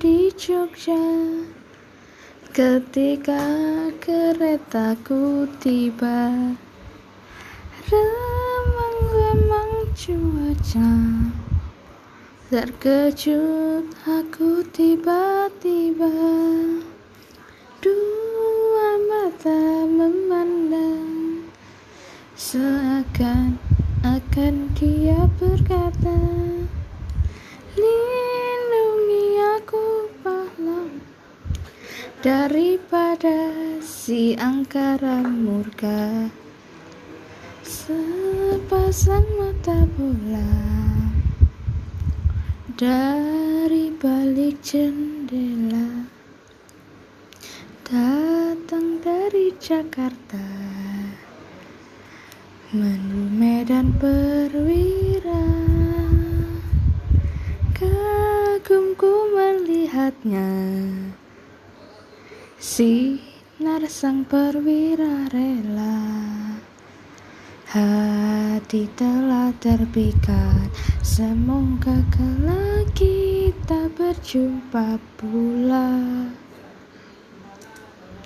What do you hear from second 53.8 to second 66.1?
Perwira kagumku melihatnya sinar sang perwira rela.